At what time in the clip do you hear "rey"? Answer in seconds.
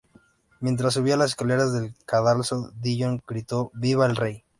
4.15-4.45